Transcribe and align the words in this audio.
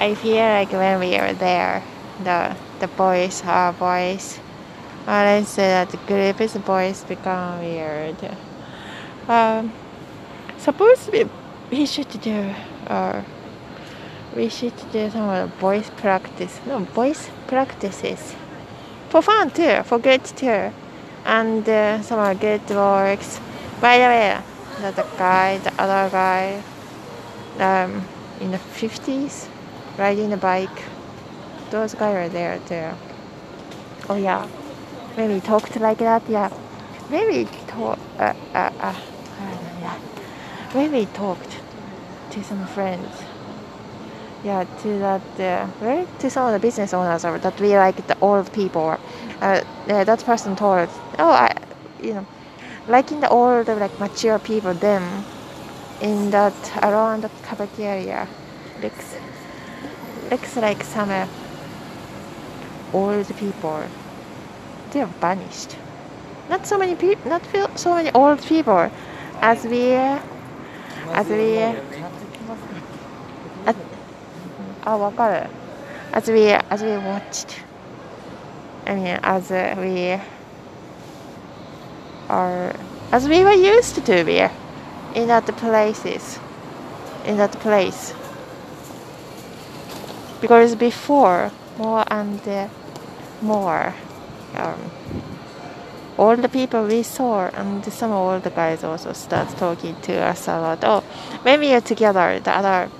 I 0.00 0.14
feel 0.14 0.36
like 0.36 0.72
when 0.72 0.98
we 0.98 1.14
are 1.16 1.34
there, 1.34 1.82
the 2.24 2.56
the 2.78 2.88
boys 2.88 3.42
are 3.44 3.74
boys. 3.74 4.38
When 5.04 5.14
I 5.14 5.42
say 5.42 5.68
that 5.68 5.90
the 5.90 6.62
boys 6.64 7.04
become 7.04 7.60
weird. 7.60 8.16
Um, 9.28 9.72
suppose 10.56 11.10
we, 11.12 11.28
we 11.70 11.84
should 11.84 12.08
do 12.22 12.54
uh, 12.86 13.20
we 14.34 14.48
should 14.48 14.72
do 14.90 15.10
some 15.10 15.50
voice 15.60 15.90
practice. 15.98 16.58
No, 16.66 16.78
voice 16.78 17.28
practices 17.46 18.34
for 19.10 19.20
fun 19.20 19.50
too, 19.50 19.82
for 19.84 19.98
good 19.98 20.24
too, 20.24 20.72
and 21.26 21.68
uh, 21.68 22.00
some 22.00 22.38
good 22.38 22.66
works. 22.70 23.38
By 23.82 23.98
the 23.98 24.04
way, 24.04 24.38
the, 24.80 24.92
the 24.92 25.06
guy, 25.18 25.58
the 25.58 25.72
other 25.78 26.08
guy, 26.10 26.62
um, 27.58 28.02
in 28.40 28.50
the 28.50 28.58
fifties, 28.58 29.48
riding 29.98 30.32
a 30.32 30.36
bike. 30.36 30.82
Those 31.70 31.94
guys 31.94 32.16
are 32.16 32.28
there 32.28 32.58
too. 32.66 32.96
Oh 34.08 34.16
yeah, 34.16 34.46
when 35.14 35.32
we 35.32 35.40
talked 35.40 35.78
like 35.80 35.98
that, 35.98 36.22
yeah. 36.28 36.50
We 37.10 37.44
talk, 37.66 37.98
uh, 38.18 38.34
uh, 38.54 38.70
uh, 38.80 38.94
yeah. 39.80 39.98
We 40.74 41.06
talked 41.06 41.60
to 42.30 42.44
some 42.44 42.66
friends 42.68 43.24
yeah, 44.44 44.64
to 44.82 44.98
that, 44.98 45.40
uh, 45.40 45.70
well, 45.80 46.06
to 46.18 46.30
some 46.30 46.46
of 46.46 46.52
the 46.52 46.58
business 46.58 46.94
owners 46.94 47.24
or 47.24 47.38
that 47.38 47.60
we 47.60 47.76
like 47.76 48.06
the 48.06 48.18
old 48.20 48.52
people. 48.52 48.98
Uh, 49.40 49.62
yeah, 49.86 50.04
that 50.04 50.24
person 50.24 50.56
told, 50.56 50.88
oh, 51.18 51.30
I, 51.30 51.54
you 52.02 52.14
know, 52.14 52.26
liking 52.88 53.20
the 53.20 53.28
old, 53.28 53.68
like 53.68 53.98
mature 54.00 54.38
people, 54.38 54.72
them 54.74 55.24
in 56.00 56.30
that 56.30 56.54
around 56.82 57.22
the 57.22 57.30
cafeteria 57.42 58.26
looks 58.82 59.16
looks 60.30 60.56
like 60.56 60.82
some 60.84 61.28
old 62.92 63.26
people. 63.36 63.84
They 64.92 65.00
are 65.00 65.06
vanished. 65.06 65.76
Not 66.48 66.66
so 66.66 66.78
many 66.78 66.94
people, 66.94 67.30
not 67.30 67.42
so 67.78 67.94
many 67.94 68.10
old 68.12 68.42
people 68.42 68.90
as 69.40 69.64
we, 69.64 69.92
as 69.92 71.26
we, 71.28 71.58
as, 71.58 71.76
oh, 74.86 75.46
as 76.12 76.28
we, 76.28 76.46
as 76.48 76.82
we 76.82 76.96
watched. 76.98 77.60
I 78.86 78.94
mean, 78.94 79.18
as 79.22 79.50
we 79.50 80.20
are, 82.28 82.74
as 83.12 83.28
we 83.28 83.44
were 83.44 83.52
used 83.52 83.94
to 84.06 84.24
be 84.24 84.40
in 85.14 85.30
other 85.30 85.52
places, 85.52 86.38
in 87.26 87.36
that 87.36 87.52
place. 87.60 88.14
Because 90.40 90.74
before, 90.74 91.50
more 91.78 92.04
and 92.10 92.40
uh, 92.48 92.68
more, 93.42 93.94
um, 94.56 94.90
all 96.18 96.36
the 96.36 96.48
people 96.48 96.86
we 96.86 97.02
saw 97.02 97.48
and 97.48 97.84
some 97.92 98.12
old 98.12 98.42
guys 98.54 98.84
also 98.84 99.12
start 99.12 99.48
talking 99.56 99.96
to 100.02 100.12
us 100.14 100.48
a 100.48 100.60
lot. 100.60 100.78
Oh, 100.82 101.00
when 101.42 101.60
we 101.60 101.72
are 101.72 101.80
together, 101.80 102.40
the 102.40 102.50
other, 102.50 102.90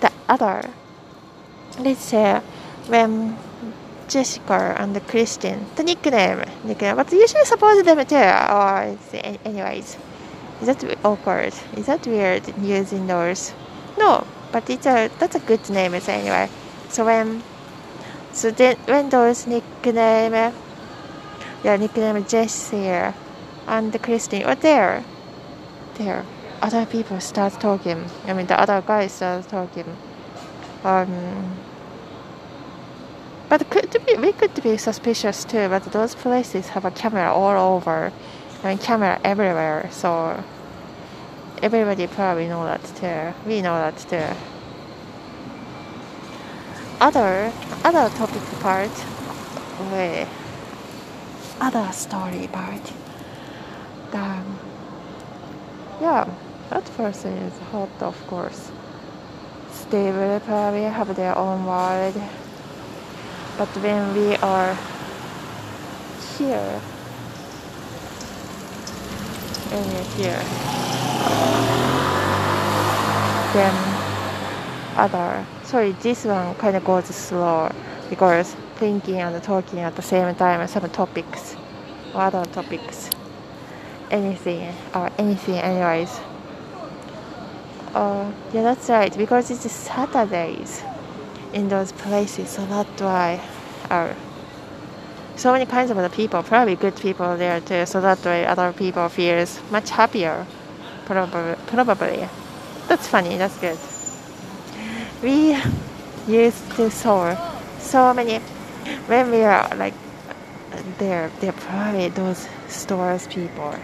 the 0.00 0.10
other 0.28 0.70
let's 1.78 2.00
say 2.00 2.40
when 2.88 3.36
Jessica 4.08 4.76
and 4.78 5.06
Christian 5.06 5.66
the 5.76 5.84
nickname, 5.84 6.44
nickname, 6.64 6.96
but 6.96 7.12
usually 7.12 7.44
suppose 7.44 7.82
them 7.84 8.04
too, 8.06 8.16
or 8.16 8.96
anyways. 9.44 9.96
Is 10.60 10.66
that 10.66 10.98
awkward? 11.04 11.54
Is 11.76 11.86
that 11.86 12.06
weird 12.06 12.42
using 12.60 13.06
those? 13.06 13.54
No, 13.98 14.26
but 14.52 14.68
it's 14.68 14.86
a 14.86 15.10
that's 15.18 15.36
a 15.36 15.40
good 15.40 15.68
name 15.70 15.94
anyway. 15.94 16.50
So 16.90 17.04
when 17.04 17.42
so 18.32 18.50
then 18.50 19.08
those 19.10 19.46
nickname 19.46 20.52
yeah 21.64 21.76
nickname 21.76 22.24
Jessie 22.26 23.12
and 23.66 24.02
Christine 24.02 24.44
are 24.44 24.56
there, 24.56 25.04
there 25.94 26.26
other 26.60 26.84
people 26.86 27.20
start 27.20 27.60
talking. 27.60 28.04
I 28.26 28.32
mean 28.32 28.46
the 28.46 28.60
other 28.60 28.82
guys 28.84 29.12
start 29.12 29.48
talking. 29.48 29.96
Um, 30.84 31.56
but 33.48 33.68
could 33.68 33.90
be, 34.06 34.14
we 34.14 34.32
could 34.32 34.62
be 34.62 34.76
suspicious 34.76 35.44
too. 35.44 35.68
But 35.68 35.84
those 35.92 36.14
places 36.14 36.68
have 36.68 36.84
a 36.84 36.90
camera 36.90 37.32
all 37.32 37.76
over. 37.76 38.12
I 38.62 38.68
mean, 38.68 38.78
camera 38.78 39.20
everywhere. 39.24 39.88
So 39.90 40.42
everybody 41.62 42.06
probably 42.06 42.46
know 42.46 42.64
that 42.64 42.82
too. 42.96 43.48
We 43.48 43.60
know 43.60 43.74
that 43.74 43.98
too. 43.98 44.59
Other 47.00 47.52
other 47.84 48.08
topic 48.16 48.42
part, 48.60 48.90
wait, 49.92 50.26
other 51.60 51.92
story 51.92 52.48
part. 52.52 52.92
Um, 54.12 54.58
yeah, 56.00 56.28
that 56.70 56.84
person 56.96 57.32
is 57.38 57.58
hot, 57.70 57.90
of 58.00 58.26
course. 58.26 58.70
They 59.90 60.12
will 60.12 60.38
probably 60.40 60.84
have 60.84 61.16
their 61.16 61.36
own 61.36 61.66
world 61.66 62.14
but 63.60 63.68
when 63.82 64.14
we 64.14 64.36
are 64.36 64.74
here 66.38 66.80
and 69.70 70.06
here 70.16 70.42
then 73.52 73.74
other 74.96 75.44
sorry 75.70 75.92
this 76.02 76.24
one 76.24 76.54
kind 76.56 76.76
of 76.76 76.84
goes 76.84 77.06
slow 77.06 77.70
because 78.10 78.54
thinking 78.76 79.20
and 79.20 79.42
talking 79.42 79.78
at 79.80 79.94
the 79.96 80.02
same 80.02 80.34
time 80.34 80.66
some 80.66 80.88
topics 80.90 81.56
other 82.14 82.44
topics 82.46 83.10
anything 84.10 84.74
or 84.94 85.10
anything 85.18 85.56
anyways 85.56 86.20
uh, 87.94 88.30
yeah 88.52 88.62
that's 88.62 88.88
right 88.88 89.16
because 89.16 89.50
it's 89.50 89.70
saturdays 89.70 90.82
in 91.52 91.68
those 91.68 91.92
places. 91.92 92.48
So 92.50 92.64
that's 92.66 93.02
why 93.02 93.40
are 93.90 94.14
so 95.36 95.52
many 95.52 95.66
kinds 95.66 95.90
of 95.90 95.98
other 95.98 96.08
people, 96.08 96.42
probably 96.42 96.76
good 96.76 96.96
people 96.96 97.36
there 97.36 97.60
too. 97.60 97.86
So 97.86 98.00
that 98.00 98.24
way 98.24 98.46
other 98.46 98.72
people 98.72 99.08
feels 99.08 99.60
much 99.70 99.90
happier. 99.90 100.46
Probably, 101.06 101.56
probably. 101.66 102.28
That's 102.88 103.08
funny. 103.08 103.36
That's 103.36 103.58
good. 103.58 103.78
We 105.22 105.54
used 106.26 106.70
to 106.76 106.90
saw 106.90 107.36
so 107.78 108.14
many 108.14 108.38
when 109.06 109.30
we 109.30 109.42
are 109.42 109.68
like 109.76 109.92
there. 110.98 111.30
They're 111.40 111.52
probably 111.52 112.08
those 112.08 112.48
stores 112.68 113.26
people. 113.26 113.74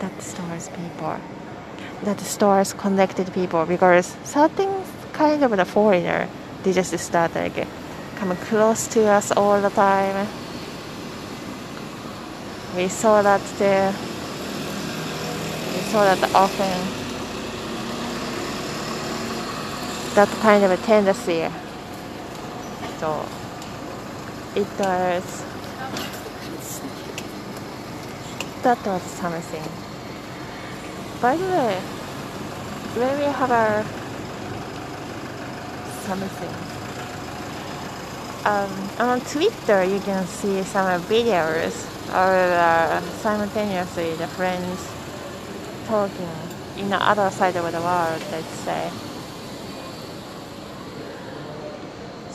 That 0.00 0.20
stores 0.20 0.68
people. 0.70 1.16
That 2.02 2.18
stores 2.20 2.72
connected 2.72 3.32
people 3.32 3.66
because 3.66 4.16
certain 4.24 4.82
kind 5.12 5.44
of 5.44 5.52
a 5.52 5.64
foreigner. 5.64 6.28
They 6.64 6.72
just 6.72 6.98
start 6.98 7.36
like 7.36 7.66
come 8.16 8.36
close 8.36 8.88
to 8.88 9.06
us 9.06 9.30
all 9.30 9.60
the 9.62 9.70
time. 9.70 10.26
We 12.74 12.88
saw 12.88 13.22
that 13.22 13.40
there. 13.58 13.92
We 15.72 15.80
saw 15.90 16.02
that 16.02 16.34
often. 16.34 17.07
That 20.18 20.26
kind 20.42 20.64
of 20.64 20.72
a 20.72 20.76
tendency. 20.78 21.46
So 22.98 23.24
it 24.56 24.66
was 24.80 25.44
that 28.64 28.84
was 28.84 29.02
something. 29.02 29.62
By 31.22 31.36
the 31.36 31.44
way, 31.44 31.74
when 32.98 33.16
we 33.16 33.24
have 33.26 33.50
our 33.52 33.84
something. 36.02 36.54
Um, 38.44 38.72
on 38.98 39.20
Twitter, 39.20 39.84
you 39.84 40.00
can 40.00 40.26
see 40.26 40.64
some 40.64 41.00
videos 41.02 41.86
of 42.08 42.34
uh, 42.58 43.00
simultaneously 43.22 44.16
the 44.16 44.26
friends 44.26 44.90
talking 45.86 46.28
in 46.76 46.90
the 46.90 46.96
other 46.96 47.30
side 47.30 47.54
of 47.54 47.70
the 47.70 47.80
world, 47.80 48.20
let's 48.32 48.58
say. 48.66 48.90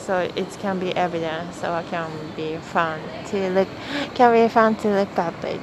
So 0.04 0.18
it 0.18 0.58
can 0.60 0.78
be 0.78 0.94
evidence, 0.94 1.64
or 1.64 1.82
can 1.88 2.10
be 2.36 2.58
fun 2.58 3.00
to 3.28 3.48
look, 3.48 3.68
can 4.14 4.32
be 4.34 4.46
fun 4.52 4.76
to 4.76 4.88
look 4.88 5.18
at 5.18 5.44
it. 5.44 5.60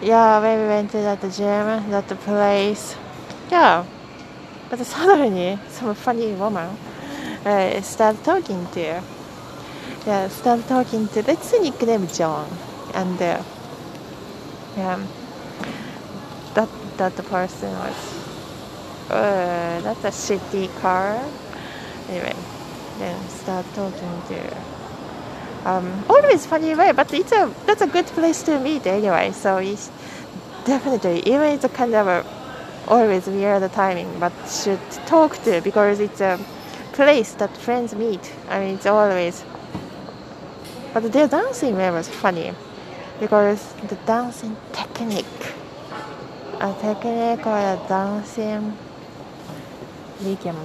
Yeah, 0.00 0.40
when 0.40 0.60
we 0.60 0.66
went 0.66 0.90
to 0.92 0.98
that 0.98 1.20
gym, 1.20 1.90
that 1.90 2.08
place, 2.20 2.96
yeah, 3.50 3.84
but 4.70 4.78
suddenly, 4.86 5.58
some 5.68 5.94
funny 5.94 6.32
woman 6.32 6.74
uh, 7.44 7.82
started 7.82 8.24
talking 8.24 8.66
to, 8.72 9.02
yeah, 10.06 10.28
started 10.28 10.66
talking 10.66 11.06
to, 11.08 11.22
let's 11.26 11.50
say 11.50 11.58
nickname 11.58 12.06
John, 12.08 12.48
and 12.94 13.20
uh, 13.20 13.42
yeah, 14.78 15.06
that 16.54 16.68
that 16.96 17.16
person 17.26 17.70
was 17.70 18.14
uh, 19.10 19.80
that's 19.82 20.04
a 20.04 20.08
shitty 20.08 20.74
car. 20.80 21.22
Anyway, 22.08 22.34
then 22.98 23.28
start 23.28 23.66
talking 23.74 24.22
to. 24.28 24.56
Um, 25.64 26.04
always 26.10 26.44
funny 26.44 26.74
way, 26.74 26.92
but 26.92 27.12
it's 27.14 27.32
a 27.32 27.52
that's 27.66 27.80
a 27.80 27.86
good 27.86 28.06
place 28.06 28.42
to 28.42 28.58
meet 28.60 28.86
anyway. 28.86 29.32
So 29.32 29.56
it's 29.58 29.90
definitely 30.64 31.20
even 31.20 31.54
it's 31.54 31.64
a 31.64 31.68
kind 31.70 31.94
of 31.94 32.06
a 32.06 32.24
always 32.86 33.26
weird 33.26 33.72
timing, 33.72 34.18
but 34.18 34.32
should 34.48 34.80
talk 35.06 35.42
to 35.44 35.60
because 35.62 36.00
it's 36.00 36.20
a 36.20 36.38
place 36.92 37.32
that 37.34 37.56
friends 37.56 37.94
meet. 37.94 38.32
I 38.48 38.60
mean, 38.60 38.74
it's 38.74 38.86
always. 38.86 39.44
But 40.92 41.12
their 41.12 41.26
dancing 41.26 41.76
was 41.76 42.08
funny 42.08 42.54
because 43.18 43.72
the 43.88 43.96
dancing 44.06 44.56
technique, 44.72 45.54
a 46.60 46.72
technique 46.80 47.46
or 47.46 47.56
a 47.56 47.80
dancing, 47.88 48.76
can 50.42 50.56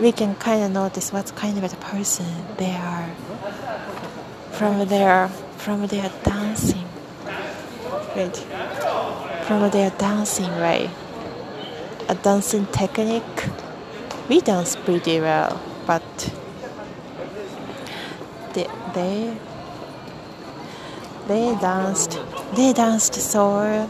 we 0.00 0.12
can 0.12 0.34
kind 0.36 0.62
of 0.62 0.70
notice 0.72 1.12
what 1.12 1.34
kind 1.36 1.56
of 1.56 1.72
a 1.72 1.76
person 1.76 2.26
they 2.58 2.74
are 2.74 3.10
from 4.52 4.86
their 4.88 5.28
from 5.56 5.86
their 5.86 6.10
dancing. 6.22 6.86
Wait, 8.14 8.36
from 9.42 9.70
their 9.70 9.90
dancing 9.90 10.50
way, 10.56 10.90
a 12.08 12.14
dancing 12.14 12.66
technique. 12.66 13.48
We 14.28 14.40
dance 14.40 14.76
pretty 14.76 15.20
well, 15.20 15.60
but 15.86 16.02
they 18.52 18.66
they 18.94 19.36
they 21.28 21.56
danced 21.60 22.18
they 22.54 22.72
danced 22.72 23.14
so 23.14 23.88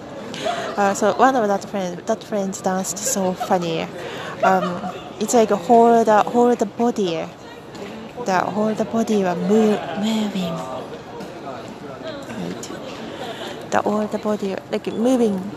uh, 0.76 0.94
so 0.94 1.14
one 1.16 1.34
of 1.36 1.48
that 1.48 1.64
friend 1.68 1.98
that 2.06 2.22
friends 2.22 2.60
danced 2.60 2.98
so 2.98 3.32
funny 3.32 3.86
um, 4.42 5.05
it's 5.20 5.34
like 5.34 5.50
a 5.50 5.56
whole 5.56 6.04
the 6.04 6.22
whole 6.22 6.54
the 6.54 6.66
body 6.66 7.24
the 8.24 8.38
whole 8.38 8.74
the 8.74 8.84
body 8.84 9.22
was 9.22 9.36
moving 9.48 10.54
right 12.38 12.64
the 13.70 13.82
whole 13.82 14.06
the 14.06 14.18
body 14.18 14.54
like 14.70 14.86
moving 14.92 15.50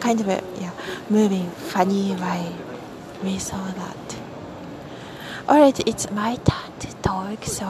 kind 0.00 0.20
of 0.20 0.28
a 0.28 0.42
yeah 0.60 0.72
moving 1.08 1.48
funny 1.50 2.14
way 2.14 2.52
we 3.22 3.38
saw 3.38 3.70
that 3.72 4.16
alright 5.48 5.80
it's 5.86 6.10
my 6.10 6.36
turn 6.36 6.72
to 6.78 6.88
talk 7.02 7.44
so 7.44 7.66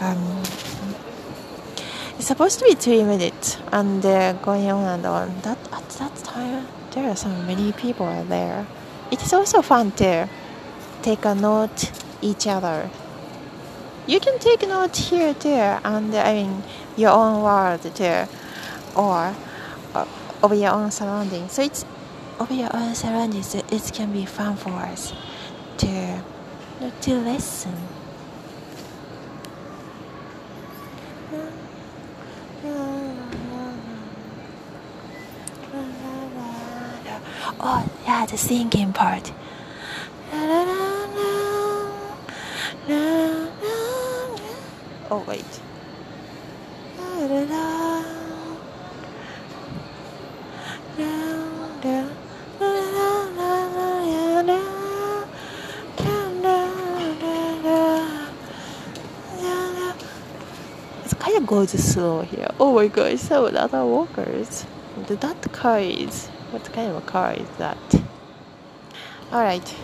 um, 0.00 0.42
it's 2.18 2.28
supposed 2.28 2.58
to 2.60 2.64
be 2.64 2.74
three 2.74 3.02
minutes 3.02 3.58
and 3.72 4.04
uh, 4.04 4.32
going 4.34 4.70
on 4.70 4.84
and 4.84 5.06
on. 5.06 5.40
That 5.42 5.58
at 5.72 5.88
that 5.90 6.16
time 6.16 6.66
there 6.92 7.10
are 7.10 7.16
so 7.16 7.28
many 7.28 7.72
people 7.72 8.06
there. 8.28 8.66
It 9.10 9.22
is 9.22 9.32
also 9.32 9.62
fun 9.62 9.92
to 9.92 10.28
take 11.02 11.24
a 11.24 11.34
note 11.34 11.92
each 12.20 12.46
other. 12.46 12.90
You 14.06 14.20
can 14.20 14.38
take 14.38 14.62
note 14.66 14.96
here 14.96 15.34
too, 15.34 15.48
and 15.50 16.14
I 16.14 16.34
mean 16.34 16.62
your 16.96 17.10
own 17.10 17.42
world 17.42 17.82
too, 17.94 18.26
or 18.96 19.34
uh, 19.94 20.06
of 20.42 20.54
your 20.54 20.72
own 20.72 20.90
surroundings. 20.90 21.52
So 21.52 21.62
it's 21.62 21.84
of 22.38 22.50
your 22.50 22.74
own 22.74 22.94
surroundings. 22.94 23.54
It 23.54 23.90
can 23.94 24.12
be 24.12 24.24
fun 24.26 24.56
for 24.56 24.70
us 24.70 25.12
to 25.78 26.20
to 27.02 27.14
listen. 27.14 27.74
Oh, 37.66 37.82
yeah, 38.04 38.26
the 38.26 38.36
singing 38.36 38.92
part. 38.92 39.32
Oh, 45.10 45.24
wait. 45.26 45.44
It 61.06 61.18
kind 61.18 61.36
of 61.38 61.46
goes 61.46 61.70
slow 61.70 62.20
here. 62.22 62.48
Oh 62.60 62.74
my 62.74 62.88
god, 62.88 63.18
so 63.18 63.48
the 63.48 63.62
other 63.62 63.86
walkers. 63.86 64.66
That 65.08 65.52
car 65.52 65.78
is 65.80 66.28
what 66.54 66.72
kind 66.72 66.88
of 66.88 66.96
a 66.96 67.00
car 67.00 67.32
is 67.34 67.48
that? 67.58 67.76
All 69.32 69.42
right. 69.42 69.74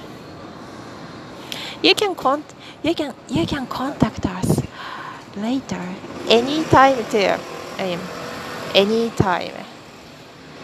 You 1.83 1.95
can 1.97 2.15
con 2.15 2.45
you 2.85 2.95
can 2.95 3.13
you 3.29 3.45
can 3.45 3.67
contact 3.67 4.25
us 4.25 4.63
later 5.37 5.83
anytime. 6.29 7.05
I 7.79 7.85
mean, 7.85 7.99
um, 7.99 8.09
anytime. 8.75 9.60